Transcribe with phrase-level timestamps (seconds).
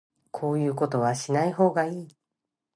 [0.31, 2.07] こういうことはしない方がいい